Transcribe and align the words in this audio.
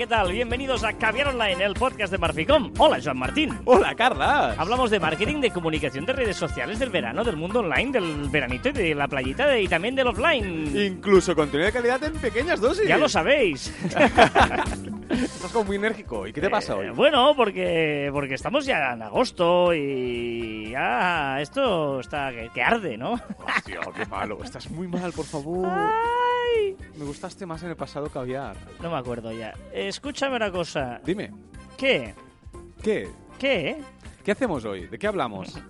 ¿qué 0.00 0.06
tal? 0.06 0.32
Bienvenidos 0.32 0.82
a 0.82 0.94
Caviar 0.94 1.28
Online, 1.28 1.62
el 1.62 1.74
podcast 1.74 2.10
de 2.10 2.16
Marficom. 2.16 2.72
Hola, 2.78 2.98
Joan 3.04 3.18
Martín. 3.18 3.58
Hola, 3.66 3.94
Carla. 3.94 4.54
Hablamos 4.56 4.90
de 4.90 4.98
marketing, 4.98 5.42
de 5.42 5.50
comunicación, 5.50 6.06
de 6.06 6.14
redes 6.14 6.38
sociales, 6.38 6.78
del 6.78 6.88
verano, 6.88 7.22
del 7.22 7.36
mundo 7.36 7.60
online, 7.60 7.92
del 7.92 8.30
veranito 8.30 8.70
y 8.70 8.72
de 8.72 8.94
la 8.94 9.06
playita 9.08 9.46
de- 9.46 9.60
y 9.60 9.68
también 9.68 9.94
del 9.94 10.06
offline. 10.06 10.74
Incluso 10.74 11.36
contenido 11.36 11.66
de 11.66 11.72
calidad 11.74 12.02
en 12.02 12.14
pequeñas 12.14 12.62
dosis. 12.62 12.88
Ya 12.88 12.96
lo 12.96 13.10
sabéis. 13.10 13.74
Estás 15.10 15.52
como 15.52 15.66
muy 15.66 15.76
enérgico. 15.76 16.26
¿Y 16.26 16.32
qué 16.32 16.40
te 16.40 16.48
pasa 16.48 16.76
hoy? 16.76 16.86
Eh, 16.86 16.90
bueno, 16.92 17.34
porque, 17.36 18.08
porque 18.10 18.36
estamos 18.36 18.64
ya 18.64 18.94
en 18.94 19.02
agosto 19.02 19.74
y 19.74 20.70
ya 20.70 21.42
esto 21.42 22.00
está 22.00 22.30
que, 22.30 22.48
que 22.54 22.62
arde, 22.62 22.96
¿no? 22.96 23.20
Hostia, 23.36 23.80
qué 23.94 24.06
malo. 24.06 24.38
Estás 24.42 24.70
muy 24.70 24.88
mal, 24.88 25.12
por 25.12 25.26
favor. 25.26 25.68
Ay, 26.56 26.76
Me 26.96 27.04
gustaste 27.04 27.46
más 27.46 27.62
en 27.62 27.70
el 27.70 27.76
pasado 27.76 28.08
caviar. 28.08 28.56
no 28.82 28.90
me 28.90 28.96
acuerdo 28.96 29.32
ya. 29.32 29.52
Escúchame 29.72 30.36
una 30.36 30.50
cosa. 30.50 31.00
Dime, 31.04 31.30
¿Qué? 31.76 32.14
¿qué? 32.82 33.08
¿Qué? 33.38 33.78
¿Qué 34.24 34.32
hacemos 34.32 34.64
hoy? 34.64 34.86
¿De 34.86 34.98
qué 34.98 35.06
hablamos? 35.06 35.58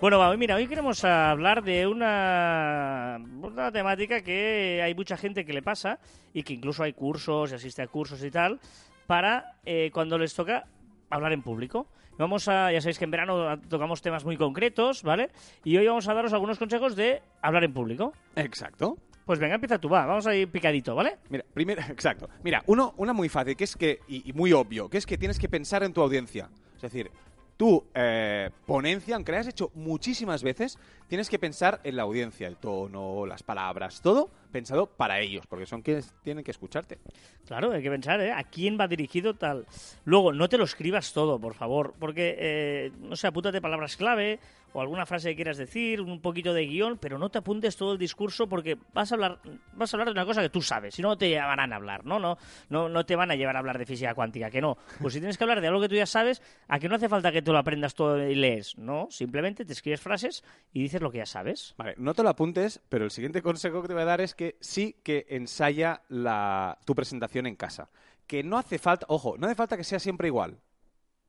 Bueno, 0.00 0.18
va, 0.18 0.34
mira, 0.34 0.54
hoy 0.56 0.66
queremos 0.66 1.04
hablar 1.04 1.62
de 1.62 1.86
una, 1.86 3.18
una 3.42 3.70
temática 3.70 4.22
que 4.22 4.80
hay 4.82 4.94
mucha 4.94 5.18
gente 5.18 5.44
que 5.44 5.52
le 5.52 5.60
pasa 5.60 5.98
y 6.32 6.42
que 6.42 6.54
incluso 6.54 6.82
hay 6.82 6.94
cursos 6.94 7.52
y 7.52 7.56
asiste 7.56 7.82
a 7.82 7.86
cursos 7.86 8.24
y 8.24 8.30
tal 8.30 8.58
para 9.06 9.56
eh, 9.66 9.90
cuando 9.92 10.16
les 10.16 10.32
toca 10.32 10.64
hablar 11.10 11.34
en 11.34 11.42
público. 11.42 11.86
Vamos 12.16 12.48
a, 12.48 12.72
ya 12.72 12.80
sabéis 12.80 12.98
que 12.98 13.04
en 13.04 13.10
verano 13.10 13.60
tocamos 13.68 14.00
temas 14.00 14.24
muy 14.24 14.38
concretos, 14.38 15.02
¿vale? 15.02 15.28
Y 15.64 15.76
hoy 15.76 15.86
vamos 15.86 16.08
a 16.08 16.14
daros 16.14 16.32
algunos 16.32 16.58
consejos 16.58 16.96
de 16.96 17.20
hablar 17.42 17.64
en 17.64 17.74
público. 17.74 18.14
Exacto. 18.36 18.96
Pues 19.30 19.38
venga, 19.38 19.54
empieza 19.54 19.78
tú, 19.78 19.88
va, 19.88 20.06
vamos 20.06 20.26
a 20.26 20.34
ir 20.34 20.48
picadito, 20.48 20.92
¿vale? 20.92 21.18
Mira, 21.28 21.44
primero, 21.54 21.80
exacto. 21.88 22.28
Mira, 22.42 22.64
uno, 22.66 22.94
una 22.96 23.12
muy 23.12 23.28
fácil, 23.28 23.54
que 23.54 23.62
es 23.62 23.76
que, 23.76 24.00
y, 24.08 24.28
y 24.28 24.32
muy 24.32 24.52
obvio, 24.52 24.90
que 24.90 24.98
es 24.98 25.06
que 25.06 25.16
tienes 25.16 25.38
que 25.38 25.48
pensar 25.48 25.84
en 25.84 25.92
tu 25.92 26.02
audiencia. 26.02 26.50
Es 26.74 26.82
decir, 26.82 27.12
tu 27.60 27.84
eh, 27.94 28.48
ponencia, 28.64 29.14
aunque 29.14 29.32
la 29.32 29.38
hayas 29.38 29.52
hecho 29.52 29.70
muchísimas 29.74 30.42
veces, 30.42 30.78
tienes 31.08 31.28
que 31.28 31.38
pensar 31.38 31.78
en 31.84 31.94
la 31.94 32.04
audiencia, 32.04 32.48
el 32.48 32.56
tono, 32.56 33.26
las 33.26 33.42
palabras, 33.42 34.00
todo 34.00 34.30
pensado 34.50 34.86
para 34.86 35.20
ellos, 35.20 35.46
porque 35.46 35.66
son 35.66 35.82
quienes 35.82 36.14
tienen 36.22 36.42
que 36.42 36.52
escucharte. 36.52 36.98
Claro, 37.46 37.72
hay 37.72 37.82
que 37.82 37.90
pensar, 37.90 38.18
¿eh? 38.22 38.32
¿A 38.32 38.44
quién 38.44 38.78
va 38.80 38.88
dirigido 38.88 39.34
tal? 39.34 39.66
Luego, 40.06 40.32
no 40.32 40.48
te 40.48 40.56
lo 40.56 40.64
escribas 40.64 41.12
todo, 41.12 41.38
por 41.38 41.52
favor, 41.52 41.92
porque, 41.98 42.34
eh, 42.38 42.92
no 42.98 43.14
sé, 43.14 43.26
apúntate 43.26 43.60
palabras 43.60 43.94
clave 43.94 44.40
o 44.72 44.80
alguna 44.80 45.06
frase 45.06 45.30
que 45.30 45.36
quieras 45.36 45.58
decir, 45.58 46.00
un 46.00 46.20
poquito 46.20 46.52
de 46.52 46.66
guion, 46.66 46.98
pero 46.98 47.18
no 47.18 47.30
te 47.30 47.38
apuntes 47.38 47.76
todo 47.76 47.92
el 47.92 47.98
discurso 47.98 48.48
porque 48.48 48.78
vas 48.92 49.12
a 49.12 49.14
hablar, 49.14 49.40
vas 49.74 49.92
a 49.92 49.96
hablar 49.96 50.08
de 50.08 50.12
una 50.12 50.24
cosa 50.24 50.42
que 50.42 50.50
tú 50.50 50.62
sabes, 50.62 50.94
si 50.94 51.02
no 51.02 51.16
te 51.16 51.28
llevarán 51.28 51.72
a 51.72 51.76
hablar, 51.76 52.04
¿no? 52.04 52.18
No, 52.18 52.38
no, 52.68 52.88
no 52.88 53.06
te 53.06 53.16
van 53.16 53.30
a 53.30 53.34
llevar 53.34 53.56
a 53.56 53.60
hablar 53.60 53.78
de 53.78 53.86
física 53.86 54.14
cuántica, 54.14 54.50
que 54.50 54.60
no. 54.60 54.78
Pues 55.00 55.14
si 55.14 55.20
tienes 55.20 55.38
que 55.38 55.44
hablar 55.44 55.60
de 55.60 55.68
algo 55.68 55.80
que 55.80 55.88
tú 55.88 55.94
ya 55.94 56.06
sabes, 56.06 56.42
a 56.68 56.78
que 56.78 56.88
no 56.88 56.96
hace 56.96 57.08
falta 57.08 57.32
que 57.32 57.42
tú 57.42 57.52
lo 57.52 57.58
aprendas 57.58 57.94
todo 57.94 58.22
y 58.26 58.34
lees, 58.34 58.76
no, 58.78 59.08
simplemente 59.10 59.64
te 59.64 59.72
escribes 59.72 60.00
frases 60.00 60.44
y 60.72 60.82
dices 60.82 61.00
lo 61.00 61.10
que 61.10 61.18
ya 61.18 61.26
sabes. 61.26 61.74
Vale, 61.76 61.94
no 61.98 62.14
te 62.14 62.22
lo 62.22 62.28
apuntes, 62.28 62.80
pero 62.88 63.04
el 63.04 63.10
siguiente 63.10 63.42
consejo 63.42 63.82
que 63.82 63.88
te 63.88 63.94
voy 63.94 64.02
a 64.02 64.06
dar 64.06 64.20
es 64.20 64.34
que 64.34 64.56
sí 64.60 64.96
que 65.02 65.26
ensaya 65.30 66.02
la, 66.08 66.78
tu 66.84 66.94
presentación 66.94 67.46
en 67.46 67.56
casa. 67.56 67.90
Que 68.26 68.42
no 68.42 68.58
hace 68.58 68.78
falta, 68.78 69.06
ojo, 69.08 69.36
no 69.38 69.46
hace 69.46 69.56
falta 69.56 69.76
que 69.76 69.84
sea 69.84 69.98
siempre 69.98 70.28
igual. 70.28 70.58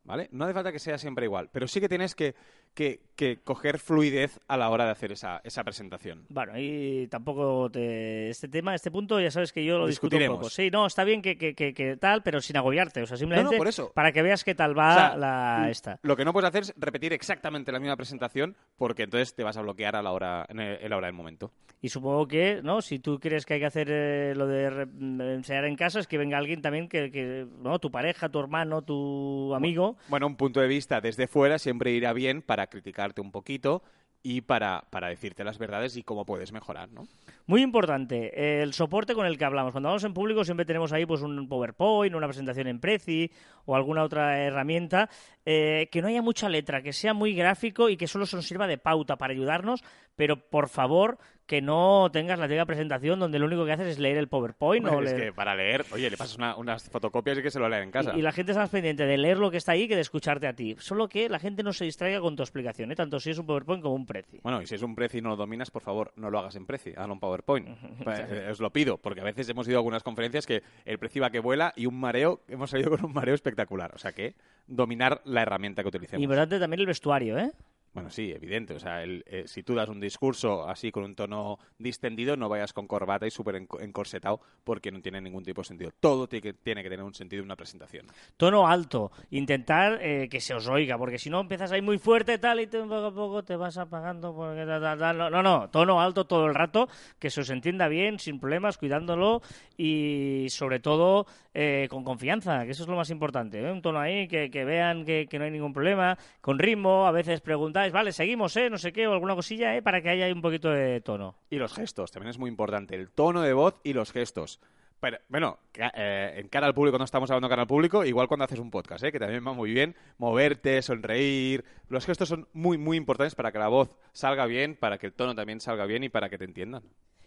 ¿Vale? 0.04 0.30
No 0.32 0.46
hace 0.46 0.54
falta 0.54 0.72
que 0.72 0.80
sea 0.80 0.98
siempre 0.98 1.26
igual, 1.26 1.50
pero 1.52 1.68
sí 1.68 1.80
que 1.80 1.88
tienes 1.88 2.16
que, 2.16 2.34
que- 2.74 3.00
que 3.16 3.38
coger 3.38 3.78
fluidez 3.78 4.40
a 4.48 4.58
la 4.58 4.70
hora 4.70 4.86
de 4.86 4.92
hacer 4.92 5.12
esa, 5.12 5.42
esa 5.44 5.64
presentación. 5.64 6.26
Bueno, 6.30 6.54
y 6.58 7.08
tampoco 7.08 7.70
te... 7.70 8.30
este 8.32 8.48
tema, 8.48 8.74
este 8.74 8.90
punto, 8.90 9.20
ya 9.20 9.30
sabes 9.30 9.52
que 9.54 9.64
yo 9.64 9.78
lo 9.78 9.86
discuto 9.86 10.18
un 10.18 10.26
poco. 10.26 10.50
Sí, 10.50 10.72
no, 10.72 10.88
está 10.88 11.04
bien 11.04 11.22
que, 11.22 11.38
que, 11.38 11.54
que- 11.54 11.74
que 11.76 11.98
tal, 11.98 12.24
pero 12.24 12.42
sin 12.42 12.58
agobiarte. 12.58 13.04
O 13.04 13.06
sea, 13.06 13.18
simplemente 13.18 13.58
por 13.58 13.68
eso. 13.68 13.92
para 13.94 14.12
que 14.12 14.24
veas 14.24 14.44
qué 14.44 14.56
tal 14.56 14.76
va 14.78 14.92
O 14.92 14.96
sea, 14.96 15.18
la 15.18 15.64
mm, 15.68 15.70
esta. 15.70 16.00
Lo 16.02 16.16
que 16.18 16.26
no 16.26 16.34
puedes 16.34 16.48
hacer 16.50 16.64
es 16.64 16.74
repetir 16.78 17.14
exactamente 17.14 17.72
la 17.72 17.80
misma 17.80 17.96
presentación 17.96 18.56
porque 18.76 19.04
entonces 19.04 19.36
te 19.36 19.44
vas 19.44 19.56
a 19.58 19.62
bloquear 19.62 19.96
a 19.96 20.02
la 20.02 20.12
hora, 20.14 20.46
en, 20.50 20.60
el- 20.60 20.80
en 20.82 20.90
la 20.90 20.98
hora 20.98 21.06
del 21.08 21.16
momento. 21.16 21.52
Y 21.84 21.90
supongo 21.90 22.28
que, 22.28 22.62
¿no? 22.64 22.82
Si 22.82 23.00
tú 23.00 23.20
crees 23.20 23.46
que 23.46 23.56
hay 23.56 23.60
que 23.60 23.66
hacer 23.66 23.88
eh, 23.92 24.34
lo 24.36 24.46
de 24.48 24.70
re- 24.70 25.34
enseñar 25.36 25.66
en 25.66 25.76
casa, 25.76 26.00
es 26.00 26.08
que 26.08 26.18
venga 26.18 26.38
alguien 26.38 26.62
también 26.62 26.88
que, 26.88 27.12
que, 27.12 27.48
¿no? 27.62 27.78
Tu 27.80 27.90
pareja, 27.92 28.30
tu 28.30 28.40
hermano, 28.40 28.82
tu 28.84 29.54
amigo. 29.56 29.98
Bueno, 30.08 30.28
un 30.28 30.36
punto 30.36 30.60
de 30.60 30.68
vista 30.68 31.02
desde 31.02 31.28
fuera 31.28 31.58
siempre 31.60 31.92
irá 31.92 32.14
bien 32.14 32.42
para 32.44 32.61
criticarte 32.68 33.22
un 33.22 33.32
poquito 33.32 33.84
y 34.24 34.42
para, 34.42 34.84
para 34.90 35.10
decirte 35.10 35.44
las 35.44 35.58
verdades 35.58 35.98
y 35.98 36.04
cómo 36.04 36.26
puedes 36.26 36.52
mejorar, 36.52 36.92
¿no? 36.92 37.08
Muy 37.48 37.62
importante, 37.62 38.62
el 38.62 38.74
soporte 38.74 39.16
con 39.16 39.26
el 39.26 39.38
que 39.38 39.46
hablamos. 39.46 39.72
Cuando 39.72 39.90
hablamos 39.90 40.04
en 40.04 40.14
público 40.14 40.46
siempre 40.46 40.66
tenemos 40.66 40.94
ahí 40.94 41.06
pues 41.06 41.22
un 41.22 41.48
PowerPoint, 41.50 42.16
una 42.16 42.28
presentación 42.28 42.68
en 42.68 42.80
Prezi 42.80 43.32
o 43.66 43.76
alguna 43.76 44.04
otra 44.04 44.40
herramienta 44.40 45.10
eh, 45.46 45.90
que 45.92 46.02
no 46.02 46.08
haya 46.08 46.22
mucha 46.22 46.50
letra, 46.50 46.84
que 46.84 46.94
sea 46.94 47.14
muy 47.14 47.34
gráfico 47.34 47.90
y 47.90 47.98
que 47.98 48.08
solo 48.08 48.26
nos 48.32 48.46
sirva 48.46 48.68
de 48.68 48.78
pauta 48.78 49.18
para 49.18 49.34
ayudarnos, 49.34 49.84
pero 50.16 50.50
por 50.50 50.70
favor 50.70 51.18
que 51.52 51.62
no 51.62 52.10
tengas 52.14 52.40
la 52.40 52.48
típica 52.48 52.66
presentación 52.66 53.20
donde 53.20 53.38
lo 53.38 53.46
único 53.46 53.66
que 53.66 53.74
haces 53.74 53.88
es 53.88 54.00
leer 54.00 54.16
el 54.16 54.30
PowerPoint 54.30 54.86
o 54.86 54.90
Bueno, 54.90 55.06
es 55.06 55.14
leer- 55.14 55.22
que 55.26 55.34
para 55.34 55.54
leer, 55.54 55.84
oye, 55.92 56.10
le 56.10 56.16
pasas 56.16 56.38
una- 56.38 56.56
unas 56.56 56.90
fotocopias 56.90 57.38
y 57.40 57.42
que 57.42 57.52
se 57.52 57.60
lo 57.60 57.68
lea 57.68 57.84
en 57.84 57.92
casa. 57.92 58.14
Y, 58.16 58.20
y 58.20 58.22
la 58.22 58.32
gente 58.32 58.54
está 58.54 58.62
más 58.62 58.70
pendiente 58.70 59.06
de 59.06 59.18
leer 59.18 59.38
lo 59.38 59.52
que 59.52 59.58
está 59.58 59.74
ahí 59.74 59.90
que 59.90 59.96
de 59.96 60.02
escucharte 60.02 60.48
a 60.48 60.54
ti. 60.54 60.78
Solo 60.80 61.10
que 61.10 61.28
la 61.28 61.40
gente 61.40 61.62
no 61.62 61.74
se 61.74 61.84
distraiga 61.84 62.22
con 62.22 62.38
tu 62.38 62.44
explicación, 62.44 62.90
¿eh? 62.94 62.96
tanto 62.96 63.20
si 63.20 63.32
es 63.32 63.38
un 63.38 63.46
PowerPoint 63.46 63.84
como 63.84 63.96
un 63.96 64.06
Prezi. 64.06 64.40
Bueno, 64.44 64.62
y 64.62 64.66
si 64.66 64.76
es 64.76 64.82
un 64.82 64.96
Prezi 64.96 65.18
y 65.18 65.22
no 65.22 65.28
lo 65.28 65.36
dominas, 65.36 65.70
por 65.72 65.82
favor, 65.82 66.14
no 66.16 66.30
lo 66.30 66.40
hagas 66.40 66.56
en 66.56 66.66
Prezi, 66.66 66.94
hazlo 66.96 67.14
en 67.16 67.20
PowerPoint. 67.20 67.68
Pues, 68.02 68.20
eh, 68.30 68.48
os 68.50 68.62
lo 68.62 68.70
pido, 68.72 68.98
porque 68.98 69.20
a 69.20 69.26
veces 69.26 69.50
hemos 69.50 69.68
ido 69.68 69.76
a 69.76 69.80
algunas 69.80 70.04
conferencias 70.04 70.48
que 70.48 70.64
el 70.86 71.00
Prezi 71.00 71.20
va 71.20 71.32
que 71.32 71.40
vuela 71.42 71.74
y 71.76 71.86
un 71.86 72.00
mareo, 72.00 72.40
hemos 72.48 72.70
salido 72.70 72.92
con 72.92 73.04
un 73.04 73.12
mareo 73.14 73.36
espectacular. 73.36 73.92
O 73.94 73.98
sea 73.98 74.14
que 74.14 74.36
dominar 74.68 75.20
la 75.26 75.42
herramienta 75.42 75.82
que 75.82 75.90
utilicemos. 75.90 76.24
Importante 76.24 76.60
también 76.60 76.80
el 76.80 76.86
vestuario, 76.86 77.38
¿eh? 77.38 77.52
Bueno, 77.94 78.10
sí, 78.10 78.32
evidente. 78.32 78.74
O 78.74 78.80
sea, 78.80 79.04
eh, 79.04 79.44
si 79.48 79.64
tú 79.64 79.76
das 79.76 79.90
un 79.90 80.00
discurso 80.00 80.68
así 80.68 80.92
con 80.92 81.04
un 81.04 81.14
tono 81.14 81.60
distendido, 81.78 82.38
no 82.38 82.48
vayas 82.48 82.72
con 82.72 82.88
corbata 82.88 83.28
y 83.28 83.32
súper 83.32 83.56
enco- 83.56 83.82
encorsetado 83.82 84.40
porque 84.64 84.92
no 84.92 85.02
tiene 85.02 85.20
ningún 85.20 85.44
tipo 85.44 85.62
de 85.62 85.68
sentido. 85.68 85.92
Todo 86.00 86.28
tiene 86.28 86.54
que, 86.54 86.54
tener 86.54 87.04
un 87.04 87.14
sentido 87.14 87.42
en 87.42 87.48
una 87.48 87.58
presentación. 87.58 88.08
Tono 88.38 88.68
alto, 88.68 89.12
intentar 89.32 90.00
eh, 90.02 90.30
que 90.30 90.40
se 90.40 90.54
os 90.54 90.68
oiga, 90.70 90.98
porque 90.98 91.20
si 91.20 91.30
no 91.30 91.42
empiezas 91.42 91.72
ahí 91.74 91.82
muy 91.82 91.98
fuerte 91.98 92.38
tal 92.38 92.62
y 92.62 92.68
poco 92.68 92.96
a 92.96 93.14
poco 93.14 93.44
te 93.44 93.58
vas 93.58 93.78
apagando. 93.78 94.34
Porque. 94.34 94.66
No, 94.66 95.30
no, 95.30 95.44
no, 95.44 95.70
tono 95.70 96.02
alto 96.02 96.26
todo 96.26 96.46
el 96.46 96.56
rato, 96.56 96.88
que 97.20 97.30
se 97.30 97.42
os 97.42 97.50
entienda 97.50 97.90
bien, 97.90 98.20
sin 98.20 98.40
problemas, 98.40 98.78
cuidándolo 98.78 99.42
y 99.78 100.48
sobre 100.50 100.80
todo 100.80 101.26
eh, 101.54 101.88
con 101.90 102.04
confianza, 102.04 102.64
que 102.66 102.72
eso 102.72 102.84
es 102.84 102.90
lo 102.90 102.96
más 102.96 103.10
importante. 103.10 103.62
Un 103.70 103.82
tono 103.82 104.00
ahí 104.00 104.28
que, 104.28 104.48
vean 104.64 105.04
que, 105.04 105.28
no 105.34 105.44
hay 105.44 105.52
ningún 105.52 105.74
problema, 105.74 106.18
con 106.40 106.60
ritmo, 106.60 107.06
a 107.06 107.12
veces 107.12 107.42
vale, 107.90 108.12
seguimos, 108.12 108.56
¿eh? 108.58 108.70
No 108.70 108.78
sé 108.78 108.94
qué, 108.94 109.08
o 109.08 109.14
alguna 109.14 109.34
cosilla, 109.36 109.76
¿eh? 109.76 109.82
Para 109.82 110.02
que 110.02 110.10
haya 110.10 110.32
un 110.34 110.42
poquito 110.42 110.70
de 110.70 111.02
tono. 111.02 111.36
Y 111.50 111.56
los 111.56 111.74
gestos, 111.74 112.12
también 112.12 112.30
es 112.30 112.38
muy 112.38 112.50
importante. 112.50 112.96
El 112.96 113.10
tono 113.10 113.42
de 113.42 113.54
voz 113.54 113.80
y 113.84 113.94
los 113.94 114.12
gestos. 114.12 114.60
Pero, 115.00 115.18
bueno, 115.30 115.58
eh, 115.74 116.36
en 116.38 116.48
cara 116.48 116.68
al 116.68 116.76
público 116.76 117.00
no 117.00 117.06
estamos 117.06 117.32
hablando 117.32 117.50
cara 117.50 117.64
al 117.64 117.68
público, 117.68 118.06
igual 118.06 118.28
cuando 118.28 118.46
haces 118.46 118.60
un 118.60 118.70
podcast, 118.70 119.04
¿eh? 119.04 119.12
que 119.12 119.18
también 119.18 119.46
va 119.46 119.52
muy 119.52 119.72
bien, 119.72 119.96
moverte, 120.20 120.80
sonreír. 120.84 121.66
Los 121.90 122.06
gestos 122.06 122.30
son 122.30 122.48
muy, 122.54 122.78
muy 122.78 122.98
importantes 122.98 123.34
para 123.34 123.52
que 123.52 123.58
la 123.58 123.68
voz 123.68 123.98
salga 124.12 124.46
bien, 124.46 124.76
para 124.76 125.00
que 125.00 125.08
el 125.08 125.14
tono 125.14 125.34
también 125.34 125.60
salga 125.60 125.88
bien 125.88 126.04
y 126.04 126.10
para 126.10 126.30
que 126.30 126.38
te 126.38 126.46
entiendan. 126.46 126.84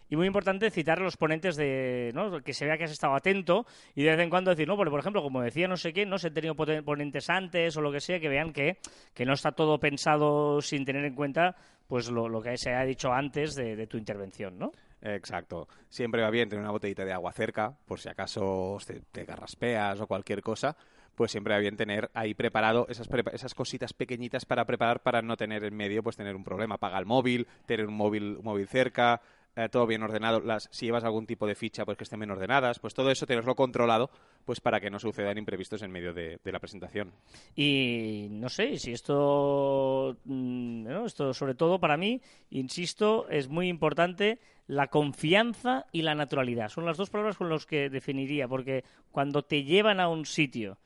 Y 0.09 0.15
muy 0.15 0.27
importante 0.27 0.69
citar 0.69 0.99
los 0.99 1.17
ponentes 1.17 1.55
de, 1.55 2.11
¿no? 2.13 2.41
que 2.41 2.53
se 2.53 2.65
vea 2.65 2.77
que 2.77 2.83
has 2.83 2.91
estado 2.91 3.15
atento 3.15 3.65
y 3.95 4.03
de 4.03 4.11
vez 4.11 4.19
en 4.19 4.29
cuando 4.29 4.51
decir, 4.51 4.67
no, 4.67 4.75
porque 4.75 4.91
por 4.91 4.99
ejemplo, 4.99 5.23
como 5.23 5.41
decía 5.41 5.67
no 5.67 5.77
sé 5.77 5.93
quién, 5.93 6.09
no 6.09 6.17
se 6.17 6.27
han 6.27 6.33
tenido 6.33 6.55
ponentes 6.55 7.29
antes 7.29 7.75
o 7.77 7.81
lo 7.81 7.91
que 7.91 7.99
sea, 7.99 8.19
que 8.19 8.29
vean 8.29 8.53
que, 8.53 8.77
que 9.13 9.25
no 9.25 9.33
está 9.33 9.51
todo 9.51 9.79
pensado 9.79 10.61
sin 10.61 10.85
tener 10.85 11.05
en 11.05 11.15
cuenta 11.15 11.55
pues 11.87 12.09
lo, 12.09 12.41
que 12.41 12.57
se 12.57 12.73
ha 12.73 12.83
dicho 12.83 13.11
antes 13.11 13.55
de, 13.55 13.87
tu 13.87 13.97
intervención, 13.97 14.57
¿no? 14.57 14.71
Exacto. 15.01 15.67
Siempre 15.89 16.21
va 16.23 16.29
bien 16.31 16.49
tener 16.49 16.63
una 16.63 16.71
botellita 16.71 17.05
de 17.05 17.13
agua 17.13 17.31
cerca, 17.31 17.77
por 17.85 17.99
si 17.99 18.09
acaso 18.09 18.77
te, 19.11 19.23
garraspeas 19.23 20.01
o 20.01 20.07
cualquier 20.07 20.41
cosa, 20.41 20.75
pues 21.13 21.31
siempre 21.31 21.53
va 21.53 21.59
bien 21.59 21.77
tener 21.77 22.09
ahí 22.13 22.33
preparado 22.33 22.87
esas, 22.89 23.07
prepa- 23.09 23.33
esas 23.33 23.53
cositas 23.53 23.93
pequeñitas 23.93 24.45
para 24.45 24.65
preparar 24.65 25.01
para 25.01 25.21
no 25.21 25.37
tener 25.37 25.63
en 25.63 25.75
medio, 25.75 26.01
pues 26.01 26.15
tener 26.15 26.35
un 26.35 26.43
problema. 26.43 26.75
Apaga 26.75 26.97
el 26.97 27.05
móvil, 27.05 27.47
tener 27.67 27.85
un 27.85 27.95
móvil, 27.95 28.37
un 28.37 28.43
móvil 28.43 28.67
cerca, 28.67 29.21
eh, 29.55 29.69
todo 29.69 29.87
bien 29.87 30.03
ordenado. 30.03 30.39
Las, 30.41 30.67
si 30.71 30.85
llevas 30.85 31.03
algún 31.03 31.25
tipo 31.25 31.47
de 31.47 31.55
ficha, 31.55 31.85
pues 31.85 31.97
que 31.97 32.03
estén 32.03 32.19
bien 32.19 32.31
ordenadas, 32.31 32.79
pues 32.79 32.93
todo 32.93 33.11
eso 33.11 33.25
tenerlo 33.25 33.55
controlado, 33.55 34.09
pues 34.43 34.59
para 34.59 34.79
que 34.79 34.89
no 34.89 34.99
sucedan 34.99 35.37
imprevistos 35.37 35.81
en 35.81 35.91
medio 35.91 36.13
de, 36.13 36.39
de 36.43 36.51
la 36.51 36.59
presentación. 36.59 37.11
Y 37.55 38.27
no 38.31 38.49
sé, 38.49 38.77
si 38.77 38.91
esto, 38.91 40.17
mm, 40.25 40.83
¿no? 40.83 41.05
esto 41.05 41.33
sobre 41.33 41.55
todo 41.55 41.79
para 41.79 41.97
mí, 41.97 42.21
insisto, 42.49 43.27
es 43.29 43.47
muy 43.47 43.69
importante 43.69 44.39
la 44.67 44.87
confianza 44.87 45.85
y 45.91 46.01
la 46.01 46.15
naturalidad. 46.15 46.69
Son 46.69 46.85
las 46.85 46.97
dos 46.97 47.09
palabras 47.09 47.37
con 47.37 47.49
las 47.49 47.65
que 47.65 47.89
definiría, 47.89 48.47
porque 48.47 48.83
cuando 49.11 49.43
te 49.43 49.63
llevan 49.63 49.99
a 49.99 50.07
un 50.07 50.25
sitio 50.25 50.77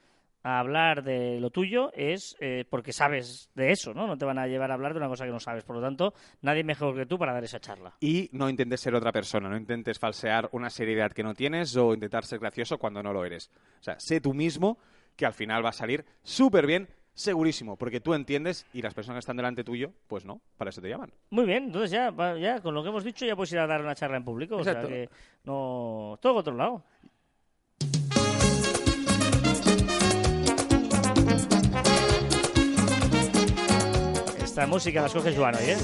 a 0.44 0.60
hablar 0.60 1.04
de 1.04 1.40
lo 1.40 1.50
tuyo 1.50 1.92
es 1.94 2.36
eh, 2.40 2.66
porque 2.70 2.94
sabes 2.94 3.50
de 3.56 3.72
eso, 3.72 3.94
¿no? 3.94 4.08
No 4.08 4.18
te 4.18 4.26
van 4.26 4.40
a 4.40 4.48
llevar 4.48 4.72
a 4.72 4.76
hablar 4.76 4.94
de 4.94 5.00
una 5.00 5.08
cosa 5.08 5.26
que 5.26 5.32
no 5.32 5.40
sabes. 5.40 5.64
Por 5.64 5.76
lo 5.76 5.82
tanto, 5.82 6.14
nadie 6.42 6.64
mejor 6.64 6.96
que 6.96 7.06
tú 7.06 7.18
para 7.18 7.34
dar 7.34 7.44
esa 7.44 7.60
charla. 7.60 7.96
Y 8.00 8.30
no 8.32 8.50
intentes 8.50 8.82
ser 8.82 8.96
otra 8.96 9.12
persona, 9.12 9.50
no 9.50 9.58
intentes 9.58 10.00
falsear 10.00 10.50
una 10.52 10.70
seriedad 10.70 11.12
que 11.12 11.24
no 11.24 11.34
tienes 11.34 11.76
o 11.76 11.94
intentar 11.94 12.26
ser 12.26 12.40
gracioso 12.40 12.78
cuando 12.78 13.04
no 13.04 13.14
lo 13.14 13.26
eres. 13.26 13.52
O 13.80 13.84
sea, 13.84 14.00
sé 14.00 14.22
tú 14.22 14.34
mismo 14.34 14.78
que 15.16 15.26
al 15.26 15.34
final 15.34 15.64
va 15.64 15.70
a 15.70 15.74
salir 15.74 16.06
súper 16.24 16.66
bien, 16.66 16.88
segurísimo, 17.14 17.76
porque 17.76 18.00
tú 18.00 18.14
entiendes 18.14 18.66
y 18.74 18.82
las 18.82 18.94
personas 18.94 19.18
que 19.18 19.20
están 19.20 19.36
delante 19.36 19.66
tuyo, 19.66 19.92
pues 20.08 20.24
no, 20.24 20.42
para 20.56 20.70
eso 20.70 20.82
te 20.82 20.88
llaman. 20.88 21.12
Muy 21.32 21.46
bien, 21.46 21.66
entonces 21.66 21.92
ya, 21.92 22.14
ya 22.38 22.62
con 22.62 22.74
lo 22.74 22.82
que 22.82 22.90
hemos 22.90 23.04
dicho 23.04 23.26
ya 23.26 23.36
puedes 23.36 23.52
ir 23.52 23.60
a 23.60 23.68
dar 23.68 23.82
una 23.82 23.94
charla 23.94 24.16
en 24.16 24.24
público. 24.24 24.56
O 24.56 24.64
sea 24.64 24.80
que 24.80 25.10
no... 25.44 26.18
Todo 26.22 26.36
controlado. 26.36 26.86
Esta 34.60 34.68
música 34.68 35.00
la 35.00 35.08
escoge 35.08 35.34
Joan 35.34 35.56
hoy, 35.56 35.64
¿eh? 35.68 35.78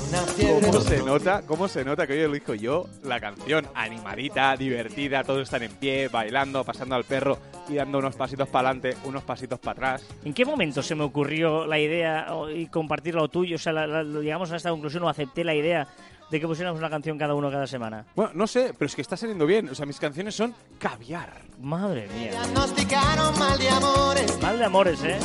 ¿Cómo 0.61 0.81
se 0.81 0.97
nota? 1.01 1.41
¿Cómo 1.47 1.65
se 1.69 1.85
nota 1.85 2.05
que 2.05 2.11
hoy 2.11 2.19
elijo 2.23 2.55
yo 2.55 2.89
la 3.03 3.21
canción 3.21 3.65
animadita, 3.73 4.57
divertida, 4.57 5.23
todos 5.23 5.43
están 5.43 5.63
en 5.63 5.71
pie, 5.71 6.09
bailando, 6.09 6.61
pasando 6.65 6.93
al 6.95 7.05
perro 7.05 7.37
y 7.69 7.75
dando 7.75 7.99
unos 7.99 8.17
pasitos 8.17 8.49
para 8.49 8.71
adelante, 8.71 8.97
unos 9.05 9.23
pasitos 9.23 9.59
para 9.59 9.71
atrás? 9.93 10.05
¿En 10.25 10.33
qué 10.33 10.43
momento 10.43 10.83
se 10.83 10.93
me 10.93 11.05
ocurrió 11.05 11.65
la 11.65 11.79
idea 11.79 12.27
y 12.53 12.65
compartir 12.67 13.15
lo 13.15 13.29
tuyo? 13.29 13.55
O 13.55 13.59
sea, 13.59 13.71
la- 13.71 13.87
la- 13.87 14.03
llegamos 14.03 14.51
a 14.51 14.57
esta 14.57 14.71
conclusión 14.71 15.03
o 15.03 15.07
acepté 15.09 15.45
la 15.45 15.55
idea 15.55 15.87
de 16.29 16.39
que 16.41 16.45
pusiéramos 16.45 16.77
una 16.77 16.89
canción 16.89 17.17
cada 17.17 17.33
uno 17.33 17.49
cada 17.49 17.67
semana. 17.67 18.05
Bueno, 18.13 18.31
no 18.33 18.45
sé, 18.45 18.73
pero 18.77 18.87
es 18.87 18.95
que 18.95 19.01
está 19.03 19.15
saliendo 19.15 19.45
bien. 19.45 19.69
O 19.69 19.75
sea, 19.75 19.85
mis 19.85 19.99
canciones 20.01 20.35
son 20.35 20.53
caviar. 20.79 21.31
Madre 21.61 22.09
mía. 22.17 22.31
Diagnosticaron 22.31 23.39
mal 23.39 23.57
de 23.57 23.69
amores 23.69 24.41
Mal 24.41 24.59
de 24.59 24.65
amores, 24.65 25.01
¿eh? 25.05 25.17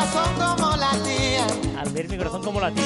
Al 0.00 0.10
ver 0.12 0.18
mi 0.18 0.18
corazón 0.18 0.54
como 0.54 0.76
latía. 0.76 1.46
Al 1.80 1.90
ver 1.90 2.08
mi 2.08 2.16
corazón 2.18 2.42
como 2.44 2.60
la 2.60 2.70
tía. 2.70 2.84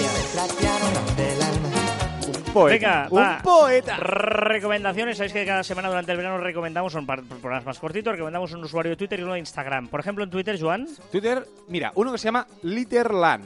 Un 2.27 2.53
poeta. 2.55 2.75
Venga, 2.75 3.09
un 3.11 3.19
va. 3.19 3.41
poeta. 3.43 3.97
Recomendaciones, 3.97 5.17
sabéis 5.17 5.33
que 5.33 5.45
cada 5.47 5.63
semana 5.63 5.89
durante 5.89 6.13
el 6.13 6.19
verano 6.19 6.39
recomendamos, 6.39 6.93
son 6.93 7.07
par- 7.07 7.23
programas 7.23 7.65
más 7.65 7.79
cortitos, 7.79 8.13
recomendamos 8.13 8.53
un 8.53 8.65
usuario 8.65 8.91
de 8.91 8.97
Twitter 8.97 9.21
y 9.21 9.23
uno 9.23 9.33
de 9.35 9.39
Instagram. 9.41 9.89
Por 9.89 10.01
ejemplo, 10.01 10.25
en 10.25 10.31
Twitter, 10.31 10.59
Joan, 10.61 10.87
Twitter, 11.11 11.47
mira, 11.69 11.93
uno 11.95 12.13
que 12.13 12.19
se 12.19 12.25
llama 12.25 12.47
Literland. 12.63 13.45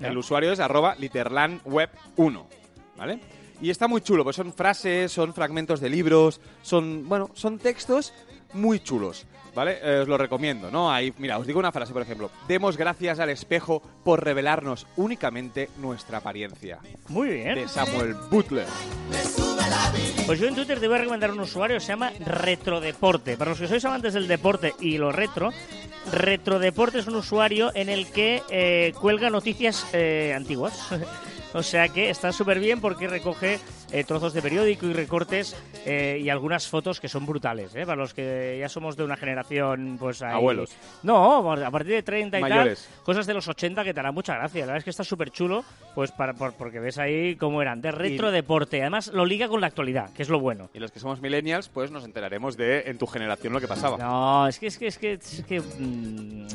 Ya. 0.00 0.08
El 0.08 0.18
usuario 0.18 0.52
es 0.52 0.60
arroba 0.60 0.96
literlandweb1, 0.96 2.44
¿vale? 2.96 3.20
Y 3.60 3.70
está 3.70 3.86
muy 3.88 4.00
chulo, 4.02 4.24
pues 4.24 4.36
son 4.36 4.52
frases, 4.52 5.10
son 5.12 5.32
fragmentos 5.32 5.80
de 5.80 5.88
libros, 5.88 6.40
son, 6.62 7.08
bueno, 7.08 7.30
son 7.34 7.58
textos 7.58 8.12
muy 8.54 8.80
chulos, 8.80 9.26
¿vale? 9.54 9.78
Eh, 9.82 10.00
os 10.00 10.08
lo 10.08 10.16
recomiendo, 10.16 10.70
¿no? 10.70 10.90
Ahí, 10.90 11.12
mira, 11.18 11.38
os 11.38 11.46
digo 11.46 11.58
una 11.58 11.72
frase, 11.72 11.92
por 11.92 12.02
ejemplo. 12.02 12.30
Demos 12.48 12.76
gracias 12.76 13.18
al 13.18 13.30
espejo 13.30 13.82
por 14.02 14.24
revelarnos 14.24 14.86
únicamente 14.96 15.70
nuestra 15.78 16.18
apariencia. 16.18 16.78
muy 17.08 17.28
bien. 17.28 17.54
De 17.56 17.68
Samuel 17.68 18.14
Butler. 18.30 18.66
Pues 20.26 20.40
yo 20.40 20.48
en 20.48 20.54
Twitter 20.54 20.80
te 20.80 20.88
voy 20.88 20.96
a 20.96 21.00
recomendar 21.00 21.30
un 21.30 21.40
usuario 21.40 21.76
que 21.76 21.80
se 21.80 21.88
llama 21.88 22.10
Retrodeporte. 22.18 23.36
Para 23.36 23.50
los 23.50 23.60
que 23.60 23.68
sois 23.68 23.84
amantes 23.84 24.14
del 24.14 24.26
deporte 24.26 24.74
y 24.80 24.96
lo 24.96 25.12
retro, 25.12 25.50
Retrodeporte 26.10 26.98
es 26.98 27.06
un 27.06 27.16
usuario 27.16 27.70
en 27.74 27.88
el 27.88 28.06
que 28.06 28.42
eh, 28.50 28.92
cuelga 29.00 29.30
noticias 29.30 29.86
eh, 29.92 30.32
antiguas. 30.34 30.78
o 31.54 31.62
sea 31.62 31.88
que 31.88 32.10
está 32.10 32.32
súper 32.32 32.58
bien 32.58 32.80
porque 32.80 33.06
recoge 33.06 33.60
eh, 33.94 34.04
trozos 34.04 34.32
de 34.34 34.42
periódico 34.42 34.86
y 34.86 34.92
recortes 34.92 35.56
eh, 35.86 36.18
y 36.20 36.28
algunas 36.28 36.66
fotos 36.68 37.00
que 37.00 37.08
son 37.08 37.24
brutales. 37.24 37.74
¿eh? 37.76 37.86
Para 37.86 37.96
los 37.96 38.12
que 38.12 38.56
ya 38.58 38.68
somos 38.68 38.96
de 38.96 39.04
una 39.04 39.16
generación, 39.16 39.96
pues 39.98 40.20
ahí- 40.22 40.34
Abuelos. 40.34 40.70
No, 41.02 41.52
a 41.52 41.70
partir 41.70 41.92
de 41.94 42.02
30 42.02 42.38
y 42.38 42.42
Mayores. 42.42 42.88
tal, 42.92 43.04
cosas 43.04 43.26
de 43.26 43.34
los 43.34 43.46
80 43.48 43.84
que 43.84 43.94
te 43.94 44.00
harán 44.00 44.14
mucha 44.14 44.34
gracia. 44.36 44.60
La 44.62 44.66
verdad 44.66 44.78
es 44.78 44.84
que 44.84 44.90
está 44.90 45.04
súper 45.04 45.30
chulo, 45.30 45.64
pues 45.94 46.10
para, 46.10 46.34
por- 46.34 46.54
porque 46.54 46.80
ves 46.80 46.98
ahí 46.98 47.36
cómo 47.36 47.62
eran. 47.62 47.80
De 47.80 47.92
retrodeporte. 47.92 48.80
Además, 48.80 49.08
lo 49.14 49.24
liga 49.24 49.48
con 49.48 49.60
la 49.60 49.68
actualidad, 49.68 50.10
que 50.12 50.22
es 50.22 50.28
lo 50.28 50.40
bueno. 50.40 50.68
Y 50.74 50.80
los 50.80 50.90
que 50.90 50.98
somos 50.98 51.20
millennials, 51.20 51.68
pues 51.68 51.90
nos 51.90 52.04
enteraremos 52.04 52.56
de 52.56 52.80
en 52.86 52.98
tu 52.98 53.06
generación 53.06 53.52
lo 53.52 53.60
que 53.60 53.68
pasaba. 53.68 53.96
No, 53.96 54.48
es 54.48 54.58
que 54.58 54.66
es 54.66 54.76
que 54.78 54.86
es 54.88 54.98
que, 54.98 55.12
es 55.12 55.44
que 55.46 55.60
mm, 55.60 56.46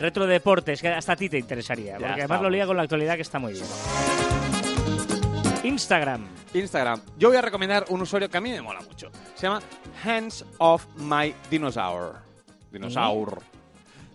retrodeporte, 0.00 0.72
es 0.72 0.80
que 0.80 0.88
hasta 0.88 1.12
a 1.12 1.16
ti 1.16 1.28
te 1.28 1.38
interesaría, 1.38 1.94
porque 1.98 2.20
además 2.22 2.40
lo 2.42 2.48
liga 2.50 2.66
con 2.66 2.76
la 2.76 2.84
actualidad 2.84 3.16
que 3.16 3.22
está 3.22 3.38
muy 3.38 3.52
bien. 3.52 3.64
Instagram. 5.62 6.26
Instagram. 6.54 7.00
Yo 7.18 7.28
voy 7.28 7.36
a 7.36 7.42
recomendar 7.42 7.84
un 7.90 8.00
usuario 8.00 8.28
que 8.30 8.36
a 8.38 8.40
mí 8.40 8.50
me 8.50 8.62
mola 8.62 8.80
mucho. 8.80 9.10
Se 9.34 9.42
llama 9.46 9.60
Hands 10.04 10.44
of 10.58 10.86
My 10.96 11.34
Dinosaur. 11.50 12.16
Dinosaur. 12.72 13.42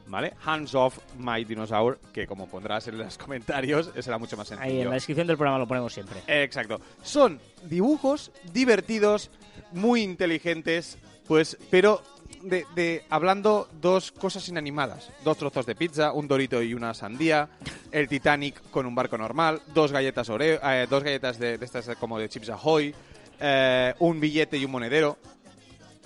¿Vale? 0.08 0.34
Hands 0.46 0.74
of 0.76 0.98
My 1.18 1.44
Dinosaur, 1.44 2.00
que 2.14 2.28
como 2.28 2.48
pondrás 2.48 2.88
en 2.88 2.98
los 2.98 3.18
comentarios, 3.18 3.92
será 4.00 4.18
mucho 4.18 4.38
más 4.38 4.52
Ahí 4.52 4.58
en 4.58 4.64
sencillo. 4.64 4.90
la 4.90 4.94
descripción 4.96 5.28
del 5.28 5.38
programa 5.38 5.60
lo 5.60 5.68
ponemos 5.68 5.94
siempre. 5.94 6.22
Exacto. 6.28 6.80
Son 7.04 7.40
dibujos 7.64 8.32
divertidos, 8.52 9.30
muy 9.75 10.01
inteligentes, 10.01 10.98
pues, 11.27 11.57
pero 11.69 12.01
de, 12.42 12.66
de- 12.75 13.06
hablando 13.10 13.68
dos 13.81 14.12
cosas 14.12 14.48
inanimadas. 14.50 15.10
Dos 15.24 15.38
trozos 15.38 15.66
de 15.66 15.75
pizza, 15.75 16.12
un 16.12 16.27
dorito 16.27 16.62
y 16.62 16.74
una 16.74 16.94
sandía, 16.94 17.48
el 17.92 18.07
Titanic 18.07 18.62
con 18.72 18.86
un 18.86 18.95
barco 18.95 19.18
normal, 19.18 19.62
dos 19.74 19.92
galletas 19.92 20.30
Oreo, 20.30 20.60
eh, 20.63 20.88
dos 20.89 21.04
galletas 21.04 21.38
de, 21.39 21.57
de 21.57 21.66
estas 21.66 21.88
como 22.00 22.18
de 22.19 22.27
Chips 22.30 22.50
Ahoy, 22.50 22.94
eh, 23.39 23.94
un 24.00 24.19
billete 24.19 24.57
y 24.57 24.66
un 24.66 24.72
monedero, 24.72 25.18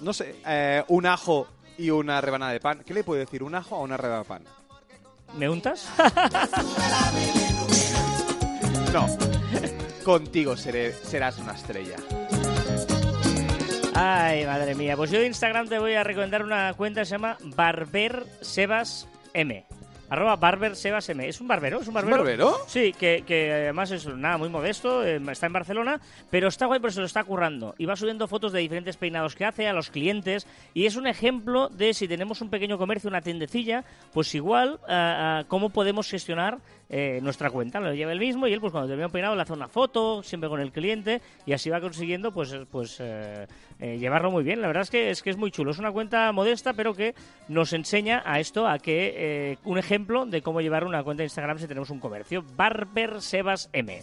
no 0.01 0.13
sé, 0.13 0.35
eh, 0.45 0.83
un 0.89 1.05
ajo 1.05 1.47
y 1.77 1.89
una 1.89 2.19
rebanada 2.21 2.51
de 2.51 2.59
pan. 2.59 2.83
¿Qué 2.85 2.93
le 2.93 3.03
puedo 3.03 3.19
decir? 3.19 3.43
¿Un 3.43 3.55
ajo 3.55 3.75
o 3.77 3.83
una 3.83 3.97
rebanada 3.97 4.23
de 4.23 4.27
pan? 4.27 4.43
¿Me 5.37 5.47
untas? 5.49 5.87
No. 8.93 9.05
Contigo 10.03 10.57
seré, 10.57 10.93
serás 10.93 11.37
una 11.37 11.53
estrella. 11.53 11.97
Ay, 14.01 14.45
madre 14.45 14.75
mía. 14.75 14.95
Pues 14.95 15.11
yo 15.11 15.19
de 15.19 15.27
Instagram 15.27 15.67
te 15.67 15.77
voy 15.77 15.93
a 15.93 16.05
recomendar 16.05 16.41
una 16.41 16.73
cuenta 16.73 17.01
que 17.01 17.05
se 17.05 17.11
llama 17.15 17.35
Barber 17.43 18.23
Sebas 18.39 19.09
M. 19.33 19.65
Arroba 20.09 20.37
Barber 20.37 20.77
Sebas 20.77 21.09
M. 21.09 21.27
¿Es 21.27 21.41
un 21.41 21.49
barbero? 21.49 21.81
¿Es 21.81 21.87
un 21.89 21.95
barbero? 21.95 22.19
barbero? 22.19 22.57
Sí, 22.65 22.93
que, 22.97 23.25
que 23.27 23.51
además 23.51 23.91
es 23.91 24.07
nada 24.07 24.37
muy 24.37 24.47
modesto, 24.47 25.03
eh, 25.03 25.19
está 25.29 25.47
en 25.47 25.53
Barcelona, 25.53 25.99
pero 26.31 26.47
está 26.47 26.65
guay 26.65 26.79
porque 26.79 26.93
se 26.93 27.01
lo 27.01 27.07
está 27.07 27.25
currando. 27.25 27.75
Y 27.77 27.87
va 27.87 27.97
subiendo 27.97 28.29
fotos 28.29 28.53
de 28.53 28.61
diferentes 28.61 28.95
peinados 28.95 29.35
que 29.35 29.43
hace 29.43 29.67
a 29.67 29.73
los 29.73 29.89
clientes. 29.89 30.47
Y 30.73 30.85
es 30.85 30.95
un 30.95 31.05
ejemplo 31.05 31.67
de 31.67 31.93
si 31.93 32.07
tenemos 32.07 32.39
un 32.39 32.49
pequeño 32.49 32.77
comercio, 32.77 33.09
una 33.09 33.19
tiendecilla, 33.19 33.83
pues 34.13 34.33
igual 34.33 34.79
ah, 34.87 35.41
ah, 35.41 35.43
cómo 35.49 35.71
podemos 35.71 36.09
gestionar 36.09 36.59
eh, 36.89 37.19
nuestra 37.21 37.49
cuenta. 37.49 37.79
Lo 37.79 37.93
lleva 37.93 38.11
él 38.11 38.19
mismo 38.19 38.47
y 38.47 38.53
él, 38.53 38.59
pues 38.59 38.71
cuando 38.71 38.87
termina 38.87 39.09
peinado, 39.09 39.35
le 39.35 39.41
hace 39.41 39.53
una 39.53 39.67
foto, 39.67 40.23
siempre 40.23 40.49
con 40.49 40.59
el 40.59 40.71
cliente, 40.71 41.21
y 41.45 41.53
así 41.53 41.69
va 41.69 41.79
consiguiendo, 41.79 42.31
pues, 42.31 42.55
pues 42.71 42.97
eh, 42.99 43.47
eh, 43.79 43.97
llevarlo 43.97 44.31
muy 44.31 44.43
bien. 44.43 44.61
La 44.61 44.67
verdad 44.67 44.83
es 44.83 44.89
que, 44.89 45.09
es 45.09 45.21
que 45.21 45.29
es 45.29 45.37
muy 45.37 45.51
chulo. 45.51 45.71
Es 45.71 45.79
una 45.79 45.91
cuenta 45.91 46.31
modesta, 46.31 46.73
pero 46.73 46.93
que 46.93 47.15
nos 47.47 47.73
enseña 47.73 48.21
a 48.25 48.39
esto, 48.39 48.67
a 48.67 48.79
que 48.79 49.13
eh, 49.15 49.57
un 49.63 49.77
ejemplo 49.77 50.25
de 50.25 50.41
cómo 50.41 50.61
llevar 50.61 50.83
una 50.83 51.03
cuenta 51.03 51.21
de 51.21 51.25
Instagram 51.25 51.59
si 51.59 51.67
tenemos 51.67 51.89
un 51.89 51.99
comercio. 51.99 52.43
Barber 52.55 53.21
Sebas 53.21 53.69
M. 53.71 54.01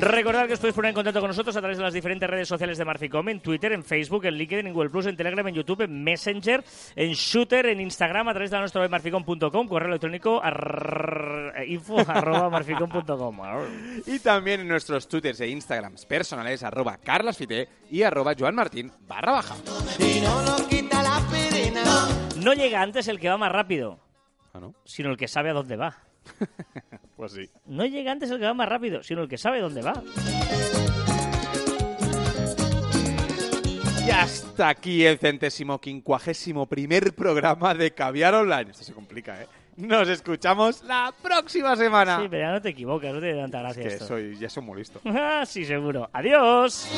Recordad 0.00 0.46
que 0.46 0.54
os 0.54 0.58
podéis 0.60 0.74
poner 0.74 0.88
en 0.90 0.94
contacto 0.94 1.20
con 1.20 1.28
nosotros 1.28 1.54
a 1.56 1.60
través 1.60 1.76
de 1.76 1.84
las 1.84 1.92
diferentes 1.92 2.28
redes 2.28 2.48
sociales 2.48 2.78
de 2.78 2.84
Marficom, 2.86 3.28
en 3.28 3.40
Twitter, 3.40 3.72
en 3.72 3.84
Facebook, 3.84 4.24
en 4.24 4.34
LinkedIn, 4.34 4.66
en 4.68 4.72
Google 4.72 4.88
Plus, 4.88 5.04
en 5.06 5.16
Telegram, 5.16 5.46
en 5.46 5.54
YouTube, 5.54 5.82
en 5.82 6.02
Messenger, 6.02 6.64
en 6.96 7.12
Shooter, 7.12 7.66
en 7.66 7.80
Instagram, 7.80 8.26
a 8.28 8.32
través 8.32 8.50
de 8.50 8.58
nuestra 8.58 8.80
web 8.80 8.90
marficom.com, 8.90 9.68
correo 9.68 9.88
electrónico 9.88 10.40
arr- 10.42 11.66
info 11.68 11.98
arroba 12.08 12.48
marficom.com. 12.48 13.38
Y 14.06 14.18
también 14.20 14.60
en 14.62 14.68
nuestros 14.68 15.06
twitters 15.06 15.40
e 15.42 15.48
instagrams 15.48 16.06
personales, 16.06 16.62
arroba 16.62 16.96
carlasfite 16.96 17.68
y 17.90 18.02
arroba 18.02 18.32
joanmartin 18.38 18.90
barra 19.06 19.32
baja. 19.32 19.54
Y 19.98 20.20
no 20.20 20.42
lo 20.42 20.66
quita 20.66 21.02
la 21.02 21.16
aspirina. 21.18 21.82
No 22.42 22.54
llega 22.54 22.80
antes 22.80 23.06
el 23.08 23.20
que 23.20 23.28
va 23.28 23.36
más 23.36 23.52
rápido, 23.52 24.00
Ah, 24.54 24.60
¿no? 24.60 24.74
sino 24.84 25.10
el 25.10 25.16
que 25.18 25.28
sabe 25.28 25.50
a 25.50 25.52
dónde 25.52 25.76
va. 25.76 25.94
Pues 27.20 27.32
sí. 27.32 27.50
No 27.66 27.84
llega 27.84 28.12
antes 28.12 28.30
el 28.30 28.38
que 28.38 28.46
va 28.46 28.54
más 28.54 28.66
rápido, 28.66 29.02
sino 29.02 29.20
el 29.20 29.28
que 29.28 29.36
sabe 29.36 29.60
dónde 29.60 29.82
va. 29.82 30.02
Y 34.06 34.10
hasta 34.10 34.70
aquí 34.70 35.04
el 35.04 35.18
centésimo 35.18 35.78
quincuagésimo 35.78 36.64
primer 36.64 37.14
programa 37.14 37.74
de 37.74 37.90
Caviar 37.92 38.34
Online. 38.36 38.70
Esto 38.70 38.84
se 38.84 38.94
complica, 38.94 39.38
¿eh? 39.42 39.46
Nos 39.76 40.08
escuchamos 40.08 40.82
la 40.84 41.14
próxima 41.22 41.76
semana. 41.76 42.20
Sí, 42.22 42.28
pero 42.30 42.42
ya 42.46 42.52
no 42.52 42.62
te 42.62 42.70
equivocas, 42.70 43.12
no 43.12 43.20
te 43.20 43.34
da 43.34 43.42
tanta 43.42 43.58
Es 43.58 43.64
gracia 43.64 43.82
que 43.82 43.88
esto. 43.90 44.06
soy, 44.06 44.38
ya 44.38 44.48
soy 44.48 44.62
muy 44.62 44.78
listo. 44.78 45.02
Ah, 45.04 45.44
sí, 45.44 45.66
seguro. 45.66 46.08
Adiós. 46.14 46.88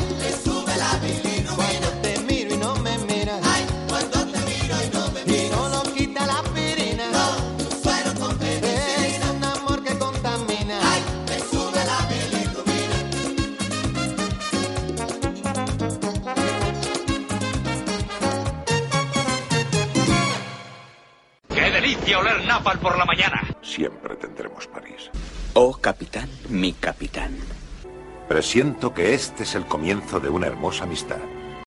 Comer 22.10 22.44
napal 22.44 22.78
por 22.78 22.98
la 22.98 23.04
mañana. 23.04 23.42
Siempre 23.62 24.16
tendremos 24.16 24.66
París. 24.66 25.10
Oh, 25.54 25.72
capitán, 25.74 26.28
mi 26.48 26.72
capitán. 26.72 27.36
Presiento 28.28 28.92
que 28.94 29.14
este 29.14 29.44
es 29.44 29.54
el 29.54 29.66
comienzo 29.66 30.20
de 30.20 30.28
una 30.28 30.46
hermosa 30.46 30.84
amistad. 30.84 31.18